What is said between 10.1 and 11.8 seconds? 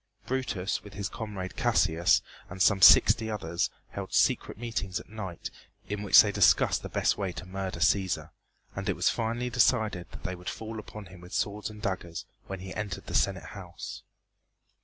they would fall upon him with swords